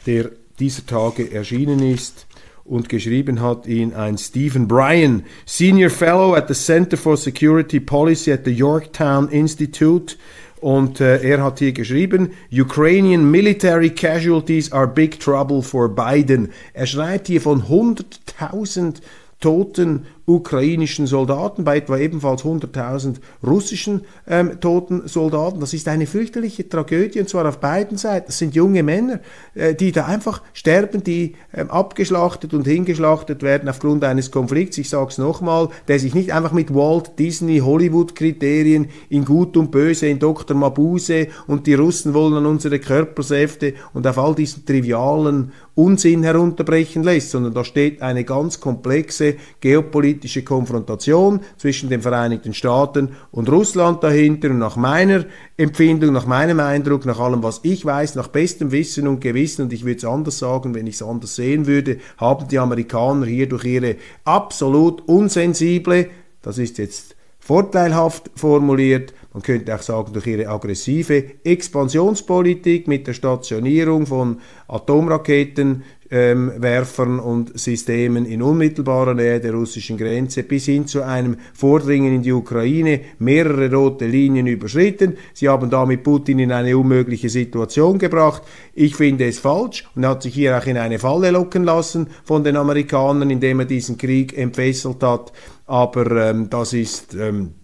[0.05, 2.24] der dieser Tage erschienen ist
[2.65, 8.31] und geschrieben hat ihn ein Stephen Bryan, Senior Fellow at the Center for Security Policy
[8.31, 10.17] at the Yorktown Institute.
[10.61, 16.51] Und äh, er hat hier geschrieben, Ukrainian military casualties are big trouble for Biden.
[16.73, 18.95] Er schreibt hier von 100.000
[19.39, 25.59] toten ukrainischen Soldaten, bei etwa ebenfalls 100.000 russischen ähm, toten Soldaten.
[25.59, 28.27] Das ist eine fürchterliche Tragödie und zwar auf beiden Seiten.
[28.27, 29.19] Das sind junge Männer,
[29.53, 34.79] äh, die da einfach sterben, die ähm, abgeschlachtet und hingeschlachtet werden aufgrund eines Konflikts.
[34.79, 39.69] Ich sage es nochmal, der sich nicht einfach mit Walt Disney Hollywood-Kriterien in Gut und
[39.69, 40.57] Böse, in Dr.
[40.57, 47.03] Mabuse und die Russen wollen an unsere Körpersäfte und auf all diesen trivialen Unsinn herunterbrechen
[47.03, 53.49] lässt, sondern da steht eine ganz komplexe geopolitische politische Konfrontation zwischen den Vereinigten Staaten und
[53.49, 54.49] Russland dahinter.
[54.49, 55.25] Und nach meiner
[55.57, 59.73] Empfindung, nach meinem Eindruck, nach allem, was ich weiß, nach bestem Wissen und Gewissen, und
[59.73, 63.49] ich würde es anders sagen, wenn ich es anders sehen würde, haben die Amerikaner hier
[63.49, 66.07] durch ihre absolut unsensible,
[66.41, 73.13] das ist jetzt vorteilhaft formuliert, man könnte auch sagen, durch ihre aggressive Expansionspolitik mit der
[73.13, 80.87] Stationierung von Atomraketen ähm, Werfern und Systemen in unmittelbarer Nähe der russischen Grenze bis hin
[80.87, 85.17] zu einem Vordringen in die Ukraine mehrere rote Linien überschritten.
[85.33, 88.43] Sie haben damit Putin in eine unmögliche Situation gebracht.
[88.73, 92.07] Ich finde es falsch und er hat sich hier auch in eine Falle locken lassen
[92.23, 95.31] von den Amerikanern, indem er diesen Krieg entfesselt hat.
[95.65, 97.55] Aber ähm, das ist ähm,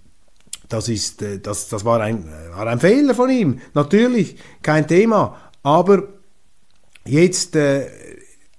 [0.67, 2.25] das ist äh, das das war ein
[2.55, 3.59] war ein Fehler von ihm.
[3.73, 5.37] Natürlich kein Thema.
[5.63, 6.07] Aber
[7.05, 7.87] jetzt äh,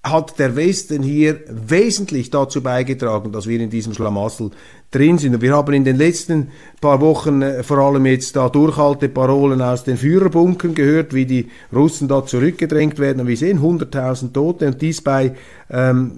[0.03, 4.51] hat der Westen hier wesentlich dazu beigetragen, dass wir in diesem Schlamassel
[4.93, 5.35] drin sind.
[5.35, 6.49] Und wir haben in den letzten
[6.81, 12.09] paar Wochen äh, vor allem jetzt da Durchhalteparolen aus den Führerbunkern gehört, wie die Russen
[12.09, 13.21] da zurückgedrängt werden.
[13.21, 15.35] Und wir sehen 100.000 Tote und dies bei,
[15.71, 16.13] ähm,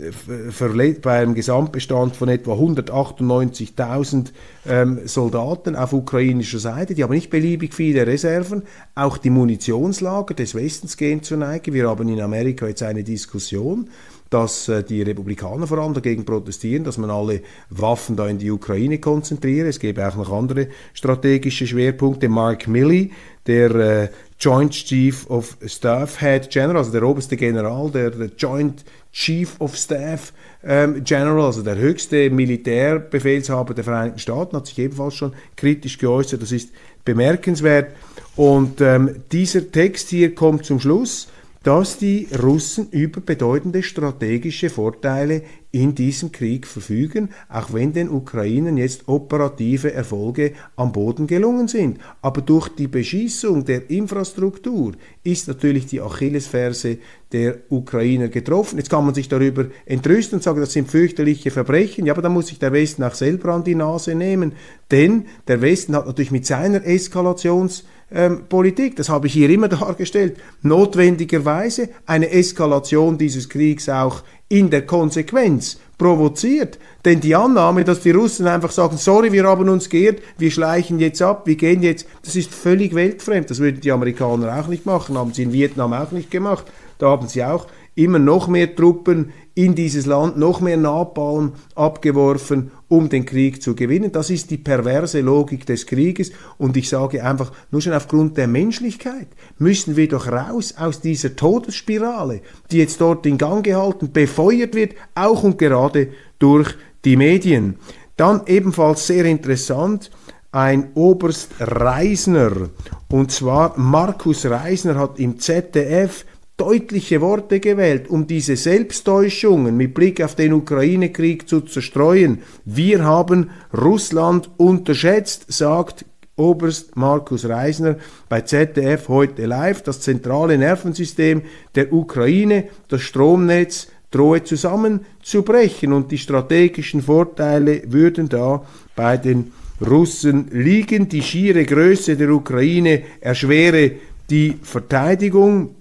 [1.03, 4.27] bei einem Gesamtbestand von etwa 198.000
[4.67, 6.95] ähm, Soldaten auf ukrainischer Seite.
[6.95, 8.63] Die haben nicht beliebig viele Reserven.
[8.95, 11.73] Auch die Munitionslager des Westens gehen zur Neige.
[11.73, 13.89] Wir haben in Amerika jetzt eine Diskussion
[14.31, 18.51] dass äh, die Republikaner vor allem dagegen protestieren, dass man alle Waffen da in die
[18.51, 19.69] Ukraine konzentriere.
[19.69, 22.29] Es gäbe auch noch andere strategische Schwerpunkte.
[22.29, 23.13] Mark Milley,
[23.47, 24.09] der äh,
[24.41, 30.33] Joint Chief of Staff Head General, also der oberste General, der, Joint Chief of Staff
[30.65, 36.43] ähm, General, also der höchste Militärbefehlshaber der Vereinigten Staaten, hat sich ebenfalls schon kritisch geäußert.
[36.43, 36.71] Das ist
[37.05, 37.93] bemerkenswert.
[38.37, 41.29] Und ähm, dieser Text hier kommt zum Schluss
[41.65, 48.77] dass die Russen über bedeutende strategische Vorteile in diesem Krieg verfügen, auch wenn den Ukrainern
[48.77, 51.99] jetzt operative Erfolge am Boden gelungen sind.
[52.21, 54.93] Aber durch die Beschießung der Infrastruktur
[55.25, 56.99] ist natürlich die Achillesferse
[57.33, 58.77] der Ukrainer getroffen.
[58.77, 62.05] Jetzt kann man sich darüber entrüsten und sagen, das sind fürchterliche Verbrechen.
[62.05, 64.53] Ja, aber da muss sich der Westen auch selber an die Nase nehmen,
[64.91, 69.69] denn der Westen hat natürlich mit seiner Eskalations ähm, Politik, das habe ich hier immer
[69.69, 76.79] dargestellt, notwendigerweise eine Eskalation dieses Kriegs auch in der Konsequenz provoziert.
[77.05, 80.99] Denn die Annahme, dass die Russen einfach sagen, sorry, wir haben uns geirrt, wir schleichen
[80.99, 83.51] jetzt ab, wir gehen jetzt, das ist völlig weltfremd.
[83.51, 86.67] Das würden die Amerikaner auch nicht machen, haben sie in Vietnam auch nicht gemacht.
[86.99, 92.73] Da haben sie auch immer noch mehr Truppen in dieses Land, noch mehr Napalm abgeworfen,
[92.89, 94.11] um den Krieg zu gewinnen.
[94.11, 96.33] Das ist die perverse Logik des Krieges.
[96.59, 101.37] Und ich sage einfach, nur schon aufgrund der Menschlichkeit müssen wir doch raus aus dieser
[101.37, 102.41] Todesspirale,
[102.71, 106.09] die jetzt dort in Gang gehalten, befeuert wird, auch und gerade
[106.41, 107.77] durch die Medien.
[108.17, 110.11] Dann ebenfalls sehr interessant,
[110.51, 112.71] ein Oberst Reisner.
[113.11, 116.25] Und zwar Markus Reisner hat im ZDF
[116.65, 122.39] deutliche Worte gewählt, um diese Selbsttäuschungen mit Blick auf den Ukraine-Krieg zu zerstreuen.
[122.65, 127.97] Wir haben Russland unterschätzt, sagt Oberst Markus Reisner
[128.31, 129.83] bei ZDF heute live.
[129.83, 131.43] Das zentrale Nervensystem
[131.75, 138.65] der Ukraine, das Stromnetz, drohe zusammenzubrechen und die strategischen Vorteile würden da
[138.97, 139.53] bei den
[139.87, 141.11] Russen liegen.
[141.11, 143.93] Die schiere Größe der Ukraine erschwere
[144.31, 145.77] die Verteidigung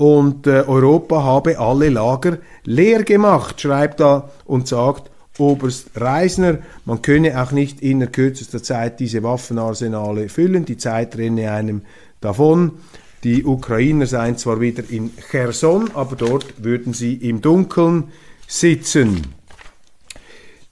[0.00, 7.02] und äh, Europa habe alle Lager leer gemacht, schreibt er und sagt Oberst Reisner, man
[7.02, 11.82] könne auch nicht in kürzester Zeit diese Waffenarsenale füllen, die Zeit renne einem
[12.22, 12.78] davon.
[13.24, 18.04] Die Ukrainer seien zwar wieder in Cherson, aber dort würden sie im Dunkeln
[18.48, 19.26] sitzen.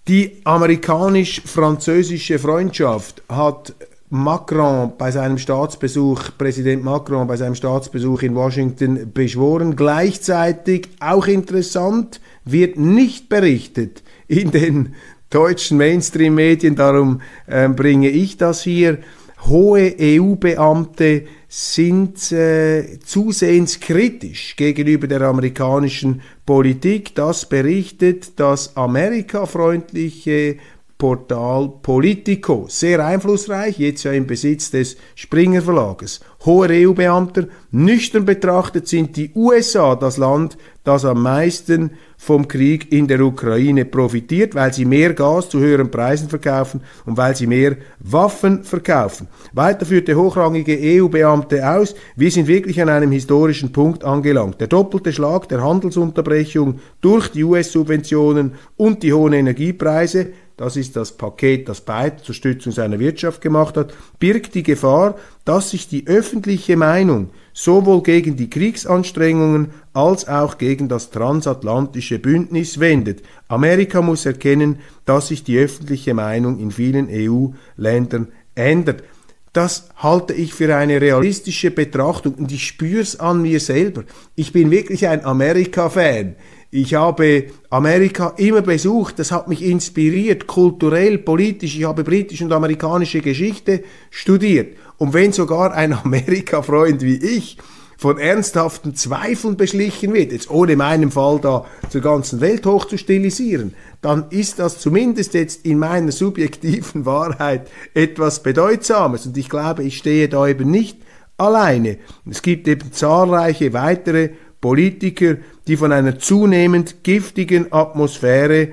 [0.09, 3.75] Die amerikanisch-französische Freundschaft hat
[4.11, 9.77] Macron bei seinem Staatsbesuch, Präsident Macron bei seinem Staatsbesuch in Washington beschworen.
[9.77, 14.94] Gleichzeitig, auch interessant, wird nicht berichtet in den
[15.29, 18.99] deutschen Mainstream-Medien, darum äh, bringe ich das hier.
[19.47, 27.14] Hohe EU-Beamte sind äh, zusehends kritisch gegenüber der amerikanischen Politik.
[27.14, 30.57] Das berichtet das amerikafreundliche
[30.99, 32.67] Portal Politico.
[32.69, 36.21] Sehr einflussreich, jetzt ja im Besitz des Springer Verlages.
[36.45, 43.07] Hoher EU-Beamter, nüchtern betrachtet sind die USA das Land, das am meisten vom Krieg in
[43.07, 47.77] der Ukraine profitiert, weil sie mehr Gas zu höheren Preisen verkaufen und weil sie mehr
[48.01, 49.29] Waffen verkaufen.
[49.53, 54.61] Weiter führte hochrangige EU-Beamte aus, wir sind wirklich an einem historischen Punkt angelangt.
[54.61, 61.12] Der doppelte Schlag der Handelsunterbrechung durch die US-Subventionen und die hohen Energiepreise das ist das
[61.12, 66.07] Paket, das Biden zur Stützung seiner Wirtschaft gemacht hat, birgt die Gefahr, dass sich die
[66.09, 73.23] öffentliche Meinung sowohl gegen die Kriegsanstrengungen als auch gegen das transatlantische Bündnis wendet.
[73.47, 79.05] Amerika muss erkennen, dass sich die öffentliche Meinung in vielen EU-Ländern ändert.
[79.53, 84.03] Das halte ich für eine realistische Betrachtung und ich spüre es an mir selber.
[84.35, 86.35] Ich bin wirklich ein Amerika-Fan.
[86.70, 91.78] Ich habe Amerika immer besucht, das hat mich inspiriert, kulturell, politisch.
[91.78, 94.76] Ich habe britische und amerikanische Geschichte studiert.
[94.98, 97.57] Und wenn sogar ein Amerika-Freund wie ich
[97.96, 102.98] von ernsthaften Zweifeln beschlichen wird, jetzt ohne meinen Fall da zur ganzen Welt hoch zu
[102.98, 109.24] stilisieren, dann ist das zumindest jetzt in meiner subjektiven Wahrheit etwas Bedeutsames.
[109.24, 110.98] Und ich glaube, ich stehe da eben nicht
[111.38, 111.96] alleine.
[112.28, 118.69] Es gibt eben zahlreiche weitere Politiker, die von einer zunehmend giftigen Atmosphäre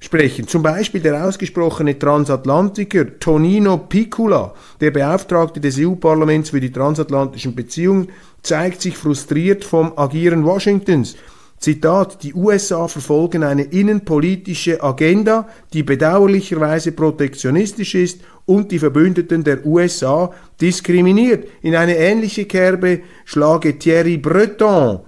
[0.00, 0.48] sprechen.
[0.48, 8.08] Zum Beispiel der ausgesprochene Transatlantiker Tonino Piccola, der Beauftragte des EU-Parlaments für die transatlantischen Beziehungen,
[8.42, 11.16] zeigt sich frustriert vom Agieren Washingtons.
[11.58, 19.66] Zitat, die USA verfolgen eine innenpolitische Agenda, die bedauerlicherweise protektionistisch ist und die Verbündeten der
[19.66, 21.46] USA diskriminiert.
[21.60, 25.00] In eine ähnliche Kerbe schlage Thierry Breton,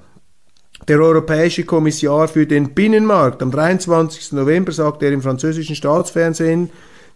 [0.89, 3.43] der Europäische Kommissar für den Binnenmarkt.
[3.43, 4.33] Am 23.
[4.33, 6.71] November sagt er im französischen Staatsfernsehen,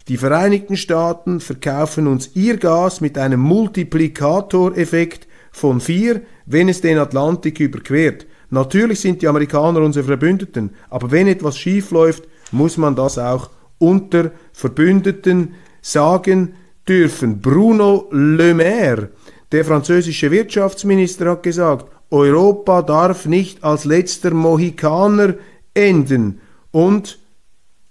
[0.07, 6.97] die Vereinigten Staaten verkaufen uns ihr Gas mit einem Multiplikatoreffekt von vier, wenn es den
[6.97, 8.25] Atlantik überquert.
[8.49, 13.49] Natürlich sind die Amerikaner unsere Verbündeten, aber wenn etwas schief läuft, muss man das auch
[13.79, 16.53] unter Verbündeten sagen
[16.87, 17.41] dürfen.
[17.41, 19.09] Bruno Le Maire,
[19.51, 25.35] der französische Wirtschaftsminister, hat gesagt, Europa darf nicht als letzter Mohikaner
[25.73, 26.39] enden.
[26.71, 27.19] Und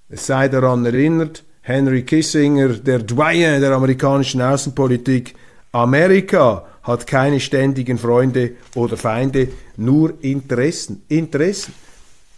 [0.09, 5.35] es sei daran erinnert, Henry Kissinger, der Doyen der amerikanischen Außenpolitik,
[5.73, 11.03] Amerika hat keine ständigen Freunde oder Feinde, nur Interessen.
[11.09, 11.75] Interessen.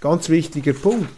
[0.00, 1.10] Ganz wichtiger Punkt.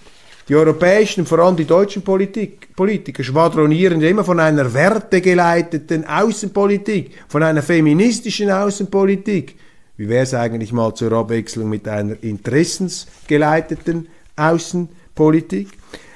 [0.48, 7.42] Die europäischen, vor allem die deutschen Politik, Politiker schwadronieren immer von einer wertegeleiteten Außenpolitik, von
[7.42, 9.56] einer feministischen Außenpolitik.
[9.96, 15.68] Wie wäre es eigentlich mal zur Abwechslung mit einer interessensgeleiteten Außenpolitik?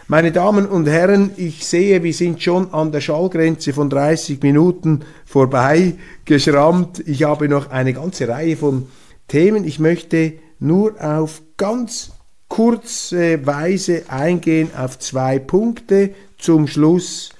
[0.08, 5.00] Meine Damen und Herren, ich sehe, wir sind schon an der Schallgrenze von 30 Minuten
[5.24, 5.94] vorbei
[6.24, 7.02] geschrammt.
[7.06, 8.86] Ich habe noch eine ganze Reihe von
[9.28, 9.64] Themen.
[9.64, 12.13] Ich möchte nur auf ganz
[12.49, 16.14] kurze Weise eingehen auf zwei Punkte.
[16.38, 17.30] Zum Schluss,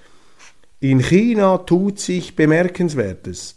[0.81, 3.57] in China tut sich Bemerkenswertes.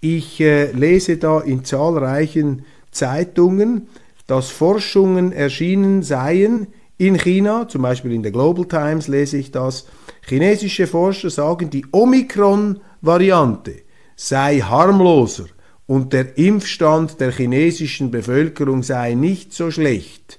[0.00, 3.88] Ich äh, lese da in zahlreichen Zeitungen,
[4.26, 9.86] dass Forschungen erschienen seien in China, zum Beispiel in der Global Times lese ich das.
[10.26, 13.74] Chinesische Forscher sagen, die Omikron-Variante
[14.16, 15.44] sei harmloser
[15.86, 20.38] und der Impfstand der chinesischen Bevölkerung sei nicht so schlecht.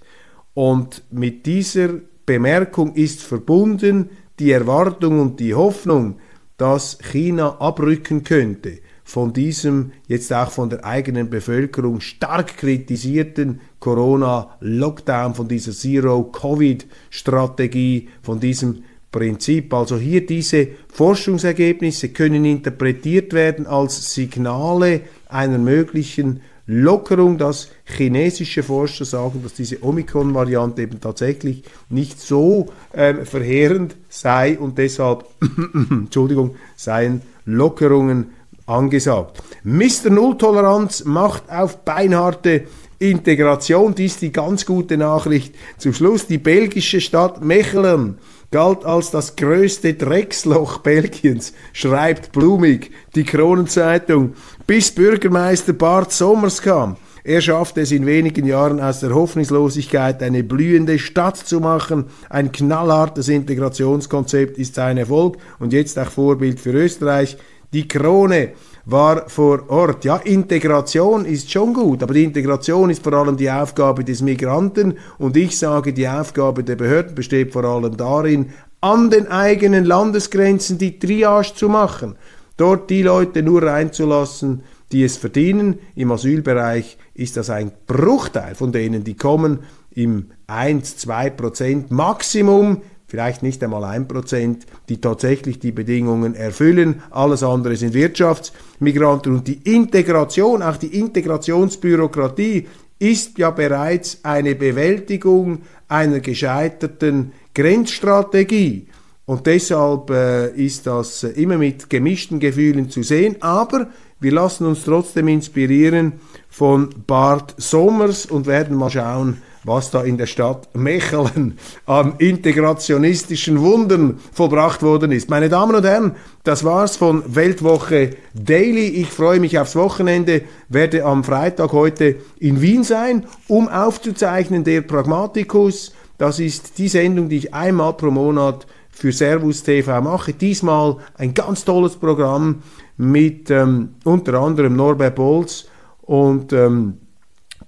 [0.58, 1.90] Und mit dieser
[2.26, 6.16] Bemerkung ist verbunden die Erwartung und die Hoffnung,
[6.58, 15.36] dass China abrücken könnte von diesem jetzt auch von der eigenen Bevölkerung stark kritisierten Corona-Lockdown,
[15.36, 19.72] von dieser Zero-Covid-Strategie, von diesem Prinzip.
[19.76, 29.06] Also hier diese Forschungsergebnisse können interpretiert werden als Signale einer möglichen Lockerung, dass chinesische Forscher
[29.06, 35.26] sagen, dass diese Omikron-Variante eben tatsächlich nicht so äh, verheerend sei und deshalb,
[35.90, 38.32] Entschuldigung, seien Lockerungen
[38.66, 39.42] angesagt.
[39.64, 40.10] Mr.
[40.10, 42.66] Nulltoleranz macht auf beinharte
[43.00, 43.96] Integration.
[43.96, 45.56] Dies die ganz gute Nachricht.
[45.78, 48.18] Zum Schluss die belgische Stadt Mechelen
[48.52, 54.36] galt als das größte Drecksloch Belgiens, schreibt blumig die Kronenzeitung,
[54.68, 56.98] bis Bürgermeister Bart Sommers kam.
[57.24, 62.06] Er schaffte es in wenigen Jahren aus der Hoffnungslosigkeit eine blühende Stadt zu machen.
[62.30, 67.38] Ein knallhartes Integrationskonzept ist sein Erfolg und jetzt auch Vorbild für Österreich.
[67.74, 68.50] Die Krone
[68.86, 70.04] war vor Ort.
[70.04, 74.98] Ja, Integration ist schon gut, aber die Integration ist vor allem die Aufgabe des Migranten
[75.18, 78.50] und ich sage, die Aufgabe der Behörden besteht vor allem darin,
[78.80, 82.16] an den eigenen Landesgrenzen die Triage zu machen,
[82.58, 85.80] dort die Leute nur reinzulassen, die es verdienen.
[85.96, 89.60] Im Asylbereich ist das ein Bruchteil von denen, die kommen
[89.92, 97.02] im 1, 2 Prozent Maximum vielleicht nicht einmal ein Prozent, die tatsächlich die Bedingungen erfüllen.
[97.10, 102.68] Alles andere sind Wirtschaftsmigranten und die Integration, auch die Integrationsbürokratie
[103.00, 108.88] ist ja bereits eine Bewältigung einer gescheiterten Grenzstrategie.
[109.28, 113.36] Und deshalb äh, ist das äh, immer mit gemischten Gefühlen zu sehen.
[113.42, 113.90] Aber
[114.22, 116.14] wir lassen uns trotzdem inspirieren
[116.50, 123.60] von Bart Sommers und werden mal schauen, was da in der Stadt Mechelen an integrationistischen
[123.60, 125.30] Wundern vollbracht worden ist.
[125.30, 126.16] Meine Damen und Herren,
[126.46, 128.88] das war's von Weltwoche Daily.
[128.88, 134.84] Ich freue mich aufs Wochenende, werde am Freitag heute in Wien sein, um aufzuzeichnen der
[134.84, 135.92] Pragmaticus.
[136.18, 138.66] Das ist die Sendung, die ich einmal pro Monat
[138.98, 140.34] für Servus TV mache.
[140.34, 142.64] Diesmal ein ganz tolles Programm
[142.98, 145.68] mit ähm, unter anderem Norbert Bolz
[146.02, 146.98] und ähm,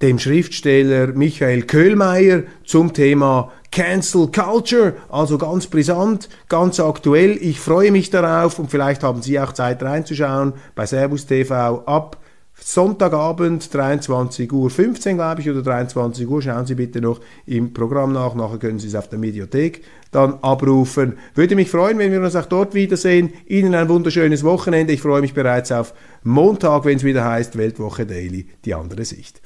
[0.01, 7.37] dem Schriftsteller Michael Köhlmeier zum Thema Cancel Culture, also ganz brisant, ganz aktuell.
[7.39, 12.17] Ich freue mich darauf und vielleicht haben Sie auch Zeit reinzuschauen bei Servus TV ab
[12.61, 16.41] Sonntagabend 23.15 Uhr, glaube ich, oder 23 Uhr.
[16.41, 18.35] Schauen Sie bitte noch im Programm nach.
[18.35, 21.17] Nachher können Sie es auf der Mediothek dann abrufen.
[21.35, 23.33] Würde mich freuen, wenn wir uns auch dort wiedersehen.
[23.47, 24.93] Ihnen ein wunderschönes Wochenende.
[24.93, 25.93] Ich freue mich bereits auf
[26.23, 29.41] Montag, wenn es wieder heißt Weltwoche Daily, die andere Sicht.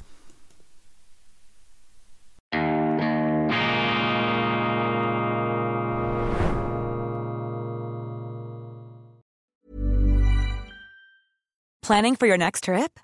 [11.84, 13.03] Planning for your next trip?